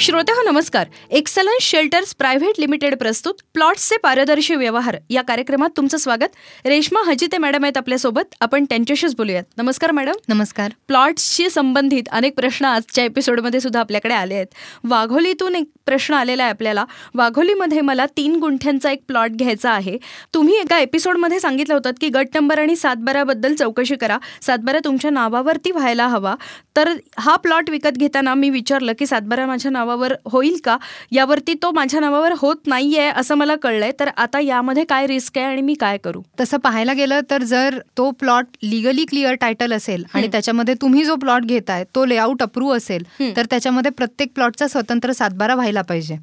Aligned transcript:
श्रोते 0.00 0.32
हो 0.32 0.50
नमस्कार. 0.50 0.86
एक्सलन्स 1.10 1.64
शेल्टर्स 1.64 2.14
प्रायव्हेट 2.14 2.60
लिमिटेड 2.60 2.98
प्रस्तुत 2.98 3.34
प्लॉट्सचे 3.54 3.96
पारदर्शी 3.96 4.54
व्यवहार. 4.54 4.96
या 5.10 5.22
कार्यक्रमात 5.22 5.70
तुमचं 5.76 5.96
स्वागत. 5.96 6.66
रेश्मा 6.66 7.10
हजिते 7.10 7.38
मॅडम 7.38 7.64
आहेत 7.64 7.76
आपल्यासोबत. 7.76 8.34
आपण 8.40 8.64
त्यांच्याशीच 8.64 9.16
बोलूयात. 9.16 9.42
नमस्कार 9.56 9.90
मॅडम. 9.90 10.12
नमस्कार. 10.28 10.70
प्लॉट्सशी 10.86 11.50
संबंधित 11.50 12.02
अनेक 12.12 12.36
प्रश्न 12.36 12.64
आजच्या 12.64 13.04
एपिसोडमध्ये 13.04 13.60
सुद्धा 13.60 13.80
आपल्याकडे 13.80 14.14
आले 14.14 14.34
आहेत. 14.34 14.46
वाघोलीतून 14.84 15.54
एक 15.54 15.70
प्रश्न 15.86 16.14
आलेला 16.14 16.42
आहे 16.42 16.52
आपल्याला. 16.52 16.84
वाघोलीमध्ये 17.14 17.80
मला 17.80 18.06
तीन 18.06 18.36
गुंठ्यांचा 18.36 18.90
एक 18.90 19.02
प्लॉट 19.08 19.30
घ्यायचा 19.30 19.70
आहे. 19.70 19.98
तुम्ही 20.34 20.54
एका 20.56 20.78
एपिसोडमध्ये 20.78 21.40
सांगितलं 21.40 21.74
होतं 21.74 21.90
की 22.00 22.08
गट 22.08 22.26
नंबर 22.34 22.58
आणि 22.58 22.76
सातबाराबद्दल 22.76 23.54
चौकशी 23.54 23.96
करा. 23.96 24.18
सातबारा 24.42 24.78
तुमच्या 24.84 25.10
नावावरती 25.10 25.70
व्हायला 25.70 26.06
हवा. 26.06 26.34
तर 26.76 26.92
हा 27.18 27.36
प्लॉट 27.36 27.70
विकत 27.70 27.88
घेताना 27.88 28.34
मी 28.34 28.50
विचारलं 28.50 28.92
की 28.98 29.06
सातबारा 29.06 29.46
माझ्या 29.46 29.70
नावावर 29.88 30.12
होईल 30.26 30.56
का? 30.64 30.76
यावरती 31.12 31.54
तो 31.62 31.70
माझ्या 31.72 32.00
नावावर 32.00 32.32
होत 32.38 32.66
नाहीये 32.66 33.06
असं 33.10 33.34
मला 33.34 33.54
कळलंय. 33.62 33.92
तर 34.00 34.08
आता 34.16 34.40
यामध्ये 34.40 34.84
काय 34.84 35.06
रिस्क 35.06 35.38
आहे 35.38 35.46
आणि 35.46 35.62
मी 35.62 35.74
काय 35.74 35.98
करू? 35.98 36.20
तसं 36.40 36.56
पाहायला 36.58 36.92
गेलं 36.92 37.20
तर 37.30 37.42
जर 37.42 37.78
तो 37.96 38.10
प्लॉट 38.20 38.46
लिगली 38.62 39.04
क्लिअर 39.04 39.34
टायटल 39.40 39.72
असेल 39.72 40.04
आणि 40.14 40.28
त्याच्यामध्ये 40.32 40.74
तुम्ही 40.82 41.04
जो 41.04 41.14
प्लॉट 41.16 41.44
घेताय 41.44 41.84
तो 41.94 42.04
लेआउट 42.04 42.42
अप्रूव्ह 42.42 42.76
असेल 42.76 43.04
तर 43.36 43.46
त्याच्यामध्ये 43.50 43.90
प्रत्येक 43.90 44.32
प्लॉटचा 44.34 44.66
स्वतंत्र 44.68 45.12
सातबारा 45.12 45.54
व्हायला 45.54 45.82
पाहिजे. 45.82 46.16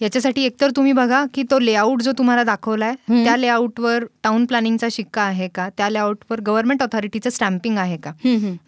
याच्यासाठी 0.00 0.44
एकतर 0.44 0.70
तुम्ही 0.76 0.92
बघा 0.92 1.24
की 1.34 1.42
तो 1.50 1.58
लेआउट 1.58 2.02
जो 2.02 2.12
तुम्हाला 2.18 2.44
दाखवलाय 2.44 2.94
त्या 3.08 3.36
लेआउटवर 3.36 4.04
टाउन 4.24 4.44
प्लॅनिंगचा 4.44 4.88
शिक्का 4.92 5.22
आहे 5.22 5.48
का? 5.48 5.68
त्या 5.76 5.88
लेआउटवर 5.90 6.40
गव्हर्नमेंट 6.40 6.82
ऑथॉरिटीचं 6.82 7.30
स्टॅम्पिंग 7.30 7.78
आहे 7.78 7.96
का? 7.96 8.12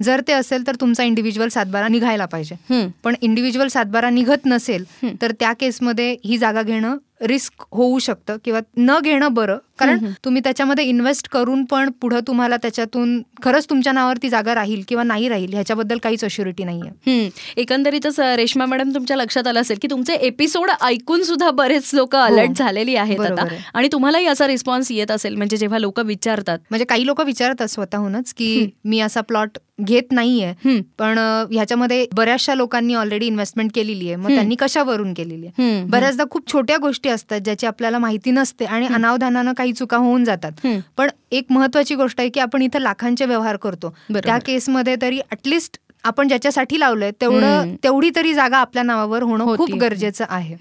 जर 0.02 0.20
ते 0.28 0.32
असेल 0.32 0.66
तर 0.66 0.74
तुमचा 0.80 1.04
इंडिव्हिज्युअल 1.04 1.48
सातबारा 1.48 1.88
निघायला 1.88 2.26
पाहिजे. 2.26 2.86
पण 3.04 3.14
इंडिव्हिज्युअल 3.20 3.68
सातबारा 3.68 4.10
निघत 4.30 4.46
नसेल 4.46 4.84
तर 5.23 5.32
त्या 5.32 5.52
केसमध्ये 5.52 6.16
ही 6.24 6.38
जागा 6.38 6.62
घेणं 6.62 6.96
रिस्क 7.20 7.64
होऊ 7.73 7.98
शकतं 7.98 8.37
किंवा 8.45 8.60
न 8.76 8.98
घेणं 9.04 9.34
बरं. 9.34 9.59
कारण 9.80 10.10
तुम्ही 10.24 10.40
त्याच्यामध्ये 10.45 10.84
इन्व्हेस्ट 10.84 11.28
करून 11.28 11.64
पण 11.64 11.90
पुढे 12.00 12.20
तुम्हाला 12.26 12.56
त्याच्यातून 12.56 13.20
खरंच 13.42 13.68
तुमच्या 13.70 13.92
नावावर 13.92 14.16
ती 14.22 14.28
जागा 14.28 14.54
राहील 14.54 14.82
किंवा 14.88 15.04
नाही 15.04 15.28
राहील 15.28 15.52
ह्याच्याबद्दल 15.52 15.98
काहीच 16.02 16.24
अश्युरिटी 16.24 16.64
नाहीये. 16.64 17.28
एकंदरीतच 17.56 18.20
रेश्मा 18.37 18.66
मॅडम 18.66 18.90
तुमच्या 18.95 19.16
लक्षात 19.16 19.46
आलं 19.46 19.60
असेल 19.60 19.78
की 19.82 19.88
तुमचे 19.90 20.14
एपिसोड 20.14 20.70
ऐकून 20.82 21.22
सुद्धा 21.22 21.50
बरेच 21.52 21.90
लोक 21.95 22.16
अलर्ट 22.16 22.59
झालेली 22.59 22.95
आहेत 22.96 23.20
आता. 23.20 23.46
आणि 23.74 23.88
तुम्हालाही 23.92 24.26
असा 24.26 24.46
रिस्पॉन्स 24.46 24.90
येत 24.92 25.10
असेल 25.10 25.34
म्हणजे 25.37 25.56
जेव्हा 25.56 25.78
लोक 25.78 26.00
विचारतात. 26.00 26.59
म्हणजे 26.70 26.84
काही 26.84 27.06
लोक 27.06 27.20
विचारतात 27.20 27.68
स्वतःहूनच 27.68 28.32
की 28.34 28.68
मी 28.84 29.00
असा 29.00 29.20
प्लॉट 29.20 29.59
घेत 29.80 30.10
नाहीये 30.12 30.78
पण 30.98 31.18
ह्याच्यामध्ये 31.52 32.06
बऱ्याचशा 32.15 32.54
लोकांनी 32.54 32.94
ऑलरेडी 32.94 33.26
इन्व्हेस्टमेंट 33.26 33.70
केलेली 33.74 34.06
आहे. 34.06 34.16
मग 34.16 34.30
त्यांनी 34.30 34.54
कशावरून 34.60 35.12
केलेली 35.15 35.46
आहे? 35.46 35.82
बऱ्याचदा 35.84 36.24
खूप 36.30 36.52
छोट्या 36.52 36.76
गोष्टी 36.76 37.09
असतात 37.09 37.40
ज्याची 37.40 37.66
आपल्याला 37.66 37.98
माहिती 37.98 38.30
नसते 38.30 38.65
आणि 38.65 38.87
अनावधानानं 38.87 39.52
काही 39.52 39.70
चुका 39.73 39.96
होऊन 39.96 40.24
जातात. 40.24 40.66
पण 40.96 41.10
एक 41.32 41.46
महत्वाची 41.51 41.95
गोष्ट 41.95 42.21
आहे 42.21 42.29
की 42.29 42.40
आपण 42.40 42.63
इथं 42.63 42.79
लाखांचे 42.79 43.24
व्यवहार 43.24 43.57
करतो. 43.57 43.95
त्या 44.15 44.38
केसमध्ये 44.46 44.96
तरी 45.02 45.21
अटलिस्ट 45.30 45.79
आपण 46.04 46.29
ज्याच्यासाठी 46.29 46.79
लावलंय 46.80 47.10
तेवढं 47.21 47.74
तेवढी 47.82 48.10
तरी 48.16 48.32
जागा 48.35 48.59
आपल्या 48.59 48.82
नावावर 48.82 49.23
होणं 49.23 49.57
खूप 49.57 49.74
गरजेचं 49.80 50.24
आहे. 50.29 50.54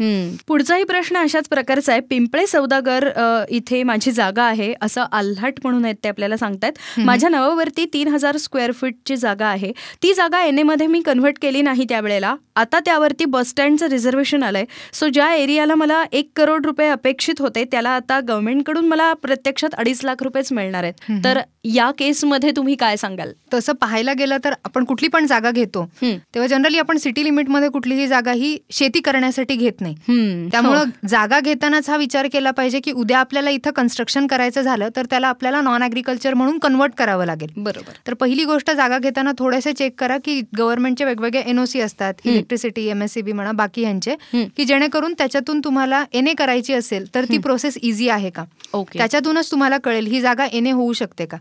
पुढचाही 0.48 0.84
प्रश्न 0.84 1.18
अशाच 1.18 1.48
प्रकारचा 1.50 1.92
आहे. 1.92 2.02
पिंपळे 2.10 2.46
सौदागर 2.48 3.08
इथे 3.50 3.82
माझी 3.84 4.12
जागा 4.12 4.44
आहे 4.44 4.74
असं 4.82 5.06
आल्हाट 5.12 5.60
म्हणून 5.64 5.86
आहेत 5.86 5.96
ते 6.04 6.10
आपल्याला 6.10 6.38
सांगतायत. 6.38 7.00
माझ्या 7.00 7.30
नावावरती 7.30 7.86
तीन 7.94 8.08
हजार 8.08 8.38
स्क्वेअर 8.38 8.72
फीटची 8.72 9.16
जागा 9.16 9.48
आहे. 9.48 9.72
ती 10.04 10.14
जागा 10.14 10.44
एनमध्ये 10.44 10.88
मी 10.88 11.02
कन्व्हर्ट 11.02 11.38
केली 11.42 11.62
नाही 11.62 11.86
त्यावेळेला. 11.90 12.36
आता 12.60 12.80
त्यावरती 12.80 13.26
बस 13.26 13.50
स्टँडचं 13.50 13.88
रिझर्वेशन 13.88 14.44
आलंय. 14.44 14.66
सो 14.94 15.08
ज्या 15.08 15.34
एरियाला 15.34 15.76
मला 15.76 16.04
एक 16.12 16.30
करोड 16.36 16.66
रुपये 16.66 16.88
अपेक्षित 16.90 17.42
होते 17.42 17.64
त्याला 17.64 17.90
आता 17.90 18.20
गव्हर्नमेंटकडून 18.20 18.88
मला 18.88 19.12
प्रत्यक्षात 19.14 19.76
अडीच 19.78 20.04
लाख 20.04 20.24
रुपयेच 20.24 20.52
मिळणार 20.54 20.84
आहेत. 20.84 21.24
तर 21.24 21.40
या 21.66 21.90
केसमध्ये 21.92 22.52
तुम्ही 22.56 22.76
काय 22.76 22.96
सांगाल? 22.98 23.32
तसं 23.54 23.74
पाहायला 23.74 24.14
गेलं 24.14 24.38
तर 24.44 24.54
आपण 24.66 24.84
कुठली 24.84 25.08
पण 25.08 25.26
जागा 25.26 25.52
घेतो 25.52 25.86
तेव्हा 26.02 26.48
जनरली 26.48 26.80
आपण 26.80 26.98
सिटी 26.98 27.24
लिमिटमध्ये 27.24 27.70
कुठलीही 27.70 28.08
जागा 28.08 28.32
ही 28.32 28.58
शेती 28.72 29.00
करण्यासाठी 29.02 29.56
घेत 29.56 29.82
नाही. 29.82 29.96
त्यामुळं 30.52 30.80
हो. 30.80 31.08
जागा 31.08 31.40
घेतानाच 31.40 31.90
हा 31.90 31.98
विचार 31.98 32.28
केला 32.34 32.52
पाहिजे 32.52 32.80
की 32.80 32.92
उद्या 32.92 33.20
आपल्याला 33.20 33.50
इथं 33.50 33.72
कन्स्ट्रक्शन 33.72 34.28
करायचं 34.28 34.62
झालं 34.62 34.90
तर 34.96 35.06
त्याला 35.06 35.28
आपल्याला 35.28 35.62
नॉन 35.62 35.84
अग्रिकल्चर 35.84 36.34
म्हणून 36.34 36.58
कन्वर्ट 36.60 36.94
करावं 36.98 37.26
लागेल. 37.26 37.50
बरोबर. 37.58 37.94
तर 38.08 38.14
पहिली 38.14 38.44
गोष्ट 38.44 38.72
जागा 38.72 38.98
घेताना 38.98 39.32
थोडेसे 39.40 39.74
चेक 39.74 40.00
करा 40.00 40.18
की 40.26 40.42
गव्हर्नमेंटचे 40.58 41.06
वेगवेगळे 41.06 41.42
एनओसी 41.42 41.82
असतात 41.82 42.14
इलेक्ट्रिसिटी 42.50 42.88
एमएससीबी 42.90 43.32
म्हणा 43.32 43.52
बाकी 43.52 43.82
यांचे 43.82 44.16
की 44.58 44.66
जेणेकरून 44.66 45.14
त्याच्यातून 45.18 45.60
तुम्हाला 45.64 46.04
एनए 46.14 46.34
करायची 46.38 46.74
असेल 46.74 47.06
तर 47.16 47.26
ती 47.30 47.38
प्रोसेस 47.38 47.78
इझी 47.82 48.10
आहे 48.10 48.30
का? 48.30 48.44
त्याच्यातूनच 48.94 49.52
तुम्हाला 49.52 49.78
कळेल 49.84 50.08
ही 50.08 50.22
जागा 50.22 50.46
एनए 50.52 50.72
होऊ 50.72 50.94
शकते 50.94 51.26
का? 51.26 51.38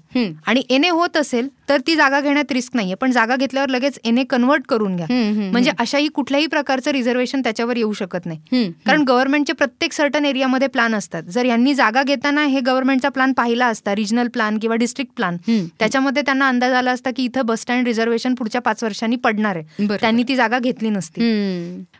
आणि 0.46 0.62
एनए 0.70 0.88
होत 0.90 1.16
असेल 1.16 1.48
तर 1.68 1.80
ती 1.86 1.94
जागा 1.96 2.20
घेण्यात 2.20 2.52
रिस्क 2.52 2.76
नाहीये 2.76 2.94
पण 3.00 3.10
जागा 3.12 3.36
घेतल्यावर 3.36 3.68
लगेच 3.68 3.98
एनए 4.04 4.24
कन्वर्ट 4.30 4.62
करून 4.68 4.96
घ्या. 4.96 5.06
म्हणजे 5.52 5.70
अशाही 5.78 6.08
कुठल्याही 6.14 6.46
प्रकारचं 6.46 6.90
रिझर्वेशन 6.92 7.40
त्याच्यावर 7.44 7.76
येऊ 7.76 7.92
शकत 7.92 8.26
नाही. 8.26 8.70
कारण 8.86 9.02
गव्हर्नमेंटचे 9.08 9.52
प्रत्येक 9.52 9.92
सर्टन 9.92 10.24
एरियामध्ये 10.24 10.68
प्लॅन 10.68 10.94
असतात. 10.94 11.22
जर 11.24 11.44
यांनी 11.44 11.74
जागा 11.74 12.02
घेताना 12.02 12.44
हे 12.44 12.60
गव्हर्नमेंटचा 12.60 13.08
प्लॅन 13.08 13.32
पाहिला 13.32 13.66
असता 13.66 13.94
रिजनल 13.94 14.28
प्लॅन 14.28 14.58
किंवा 14.58 14.76
डिस्ट्रिक्ट 14.76 15.12
प्लॅन 15.16 15.36
त्याच्यामध्ये 15.78 16.22
त्यांना 16.22 16.48
अंदाज 16.48 16.72
आला 16.72 16.90
असता 16.90 17.10
की 17.16 17.24
इथं 17.24 17.46
बस 17.46 17.60
स्टँड 17.60 17.86
रिझर्वेशन 17.86 18.34
पुढच्या 18.34 18.60
पाच 18.60 18.82
वर्षांनी 18.84 19.16
पडणार 19.16 19.56
आहे. 19.56 19.86
त्यांनी 19.96 20.22
ती 20.28 20.36
जागा 20.36 20.58
घेतली 20.58 20.90
नसती. 20.98 21.20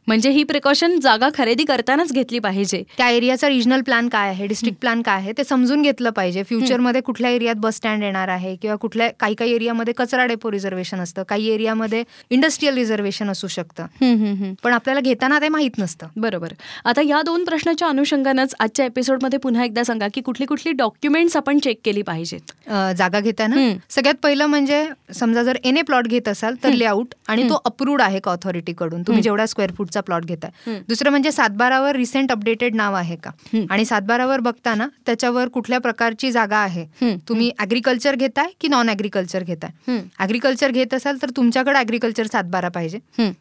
म्हणजे 0.06 0.31
ही 0.31 0.42
प्रिकॉशन 0.44 0.98
जागा 1.00 1.28
खरेदी 1.34 1.64
करतानाच 1.64 2.12
घेतली 2.12 2.38
पाहिजे. 2.38 2.82
त्या 2.98 3.09
एरियाचा 3.10 3.48
रिजनल 3.48 3.81
प्लॅन 3.82 4.09
काय 4.09 4.28
आहे? 4.28 4.47
डिस्ट्रिक्ट 4.47 4.81
प्लॅन 4.81 5.03
काय 5.03 5.16
आहे? 5.16 5.32
ते 5.38 5.44
समजून 5.44 5.82
घेतलं 5.82 6.10
पाहिजे. 6.10 6.42
फ्युचरमध्ये 6.42 7.00
कुठल्या 7.00 7.31
एरियात 7.31 7.56
बस 7.56 7.76
स्टँड 7.76 8.03
येणार 8.03 8.28
आहे? 8.28 8.54
किंवा 8.56 8.76
कुठल्या 8.76 9.09
काही 9.20 9.34
काही 9.34 9.54
एरियामध्ये 9.54 9.94
कचरा 9.97 10.25
डेपो 10.26 10.50
रिझर्वेशन 10.50 11.00
असतं. 11.00 11.22
काही 11.28 11.48
एरियामध्ये 11.50 12.03
इंडस्ट्रीयल 12.31 12.75
रिझर्वेशन 12.75 13.31
असू 13.31 13.48
शकतं. 13.48 14.54
पण 14.62 14.72
आपल्याला 14.72 15.00
घेताना 15.00 15.38
ते 15.41 15.48
माहीत 15.48 15.78
नसतं. 15.78 16.06
बरोबर. 16.16 16.53
आता 16.84 17.03
या 17.06 17.22
दोन 17.22 17.44
प्रश्नाच्या 17.44 17.88
अनुषंगानंच 17.88 18.54
आजच्या 18.60 18.86
एपिसोडमध्ये 18.86 19.38
पुन्हा 19.38 19.65
एकदा 19.65 19.82
सांगा 19.84 20.06
की 20.15 20.20
कुठली 20.20 20.47
कुठली 20.47 20.72
डॉक्युमेंट्स 20.72 21.36
आपण 21.36 21.59
चेक 21.59 21.80
केली 21.84 22.03
पाहिजेत? 22.03 22.53
जागा 22.98 23.20
घेताना? 23.20 23.56
सगळ्यात 23.91 24.15
पहिलं 24.22 24.47
म्हणजे 24.47 24.84
समजा 25.15 25.42
जर 25.42 25.56
एन 25.65 25.76
ए 25.76 25.82
प्लॉट 25.82 26.06
घेत 26.06 26.28
असाल 26.28 26.54
तर 26.65 26.72
लेआउट 26.72 27.15
आणि 27.28 27.48
तो 27.48 27.60
अप्रूव्ड 27.65 28.03
आहे 28.03 28.20
का 28.20 28.30
ऑथॉरिटीकडून 28.78 29.03
तुम्ही 29.03 29.22
जेवढा 29.22 29.47
स्क्वेअर 29.47 29.72
फूटचा 29.72 30.00
प्लॉट 30.00 30.25
घेताय. 30.25 30.81
दुसरं 30.89 31.11
म्हणजे 31.11 31.33
सातबारावर 31.33 31.97
रिसेंट 31.97 32.33
अपडेटेड 32.33 32.75
नाव 32.75 32.94
आहे 32.94 33.16
का? 33.16 33.31
आणि 33.71 33.84
सातबारावर 33.84 34.41
बघताना 34.41 34.87
त्याच्यावर 35.06 35.49
कुठल्या 35.49 35.78
प्रकारची 35.78 36.31
जागा 36.33 36.59
आहे? 36.59 36.84
तुम्ही 37.28 37.50
अग्रिकल्चर 37.59 38.16
घेताय 38.16 38.50
की 38.61 38.69
नॉन 38.69 38.91
अग्रिकल्चर 38.91 39.43
घेताय 39.43 39.99
अग्रिकल्चर 40.19 40.71
घेत 40.71 40.94
असाल 40.94 41.16
तर 41.22 41.31
तुमच्याकडे 41.37 41.78
अग्रिकल्चर 41.78 42.27
सातबारा 42.27 42.69
पाहिजे. 42.69 42.99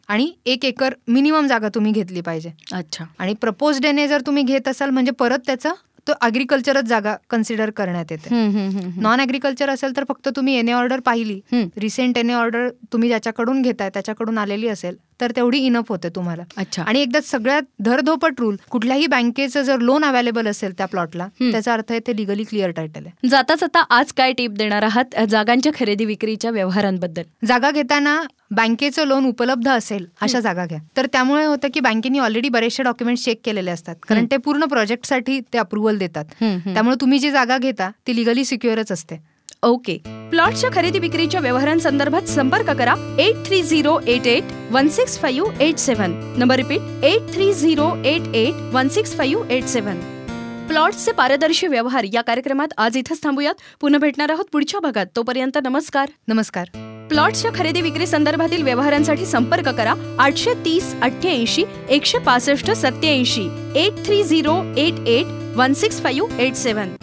आणि 0.08 0.32
एक 0.46 0.64
एकर 0.64 0.94
मिनिमम 1.08 1.46
जागा 1.46 1.68
तुम्ही 1.74 1.92
घेतली 1.92 2.20
पाहिजे. 2.20 2.52
अच्छा. 2.72 3.04
आणि 3.18 3.34
प्रपोज 3.34 3.80
डेने 3.80 4.08
जर 4.08 4.20
तुम्ही 4.26 4.42
घेत 4.42 4.68
असाल 4.68 4.90
म्हणजे 4.90 5.12
परत 5.12 5.38
त्याचा 5.46 5.72
तो 6.06 6.12
अग्रिकल्चरच 6.20 6.84
जागा 6.84 7.14
कन्सिडर 7.30 7.70
करण्यात 7.70 8.04
येते. 8.10 8.28
नॉन 9.00 9.20
अग्रिकल्चर 9.20 9.70
असेल 9.70 9.96
तर 9.96 10.04
फक्त 10.08 10.28
तुम्ही 10.36 10.54
एने 10.54 10.72
ऑर्डर 10.72 11.00
पाहिली. 11.00 11.40
रिसेंट 11.52 12.18
एने 12.18 12.32
ऑर्डर 12.32 12.68
तुम्ही 12.92 13.08
ज्याच्याकडून 13.08 13.62
घेताय 13.62 13.90
त्याच्याकडून 13.94 14.38
आलेली 14.38 14.68
असेल. 14.68 14.96
तर 15.20 15.32
तेवढी 15.36 15.58
इनफ 15.58 15.88
होते 15.88 16.08
तुम्हाला. 16.16 16.42
अच्छा. 16.56 16.82
आणि 16.82 17.00
एकदा 17.00 17.20
सगळ्यात 17.24 17.62
धरधोपट 17.84 18.40
रूल 18.40 18.56
कुठल्याही 18.70 19.06
बँकेचं 19.06 19.62
जर 19.62 19.78
लोन 19.80 20.04
अवेलेबल 20.04 20.48
असेल 20.48 20.72
त्या 20.78 20.86
प्लॉटला 20.86 21.26
त्याचा 21.40 21.72
अर्थ 21.72 21.90
आहे 21.90 22.00
ते 22.06 22.16
लिगली 22.16 22.44
क्लिअर 22.44 22.70
टायटल 22.70 23.06
आहे. 23.06 23.28
जाता 23.28 23.54
जाता 23.60 23.82
आज 23.90 24.12
काय 24.12 24.32
टिप 24.32 24.50
देणार 24.58 24.82
आहात? 24.82 25.20
जागांच्या 25.28 25.72
खरेदी 25.78 26.04
विक्रीच्या 26.04 26.50
व्यवहारांबद्दल. 26.50 27.22
जागा 27.46 27.70
घेताना 27.70 28.20
बँकेचं 28.50 29.06
लोन 29.06 29.24
उपलब्ध 29.26 29.68
असेल 29.68 30.06
अशा 30.22 30.40
जागा 30.40 30.66
घ्या. 30.66 30.78
तर 30.96 31.06
त्यामुळे 31.12 31.44
होतं 31.46 31.68
की 31.74 31.80
बँकेने 31.80 32.18
ऑलरेडी 32.18 32.48
बरेचसे 32.48 32.82
डॉक्युमेंट 32.82 33.18
चेक 33.18 33.40
केलेले 33.44 33.70
असतात. 33.70 33.96
कारण 34.08 34.26
ते 34.30 34.36
पूर्ण 34.36 34.66
प्रोजेक्टसाठी 34.66 35.40
ते 35.52 35.58
अप्रुव्हल 35.58 35.98
देतात. 35.98 36.24
त्यामुळे 36.42 36.96
तुम्ही 37.00 37.18
जी 37.18 37.30
जागा 37.30 37.58
घेता 37.58 37.90
ती 38.06 38.16
लिगली 38.16 38.44
सिक्युअरच 38.44 38.92
असते. 38.92 39.16
ओके. 39.62 39.96
प्लॉटच्या 40.30 40.70
खरेदी 40.72 40.98
विक्रीच्या 40.98 41.40
व्यवहारांसंदर्भात 41.40 42.28
संपर्क 42.28 42.70
करा. 42.70 42.94
Eight 43.18 43.46
three 43.46 43.62
zero 43.62 43.98
eight 44.06 44.26
eight 44.26 44.52
one 44.70 44.88
six 44.88 45.18
five 45.18 45.62
eight 45.62 45.78
seven 45.78 46.12
number 46.38 46.56
repeat 46.56 47.04
eight 47.04 47.32
three 47.32 47.52
zero 47.54 47.88
eight 48.04 48.34
eight 48.34 48.74
one 48.74 48.88
six 48.88 49.16
five 49.16 49.52
eight 49.52 49.64
seven 49.64 50.00
प्लॉट्सचे 50.68 51.12
पारदर्शी 51.12 51.66
व्यवहार 51.66 52.06
या 52.12 52.22
कार्यक्रमात 52.22 52.72
आज 52.78 52.96
इथंच 52.96 53.22
थांबूयात. 53.22 53.54
पुन्हा 53.80 53.98
भेटणार 53.98 54.30
आहोत 54.30 54.44
पुढच्या 54.52 54.80
भागात. 54.80 55.06
तोपर्यंत 55.16 55.58
नमस्कार. 55.64 56.10
नमस्कार. 56.28 56.68
प्लॉट्सच्या 57.08 57.50
खरेदी 57.54 57.80
विक्री 57.80 58.06
संदर्भातील 58.06 58.62
व्यवहारांसाठी 58.62 59.26
संपर्क 59.26 59.68
करा. 59.68 59.94
आठशे 60.18 60.54
तीस 60.64 60.94
अठ्ठ्याऐंशी 61.02 61.64
एकशे 61.88 62.18
पासष्ट 62.18 62.70
सत्याऐंशी 62.70 63.48
eight 63.76 64.04
three 64.06 64.22
zero 64.22 64.62
eight 64.76 65.08
eight 65.08 65.56
one 65.56 65.72
six 65.72 66.02
five 66.02 66.40
eight 66.40 66.54
seven 66.54 66.94